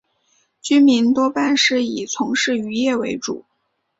[0.63, 3.45] 居民多半是以从事渔业为主。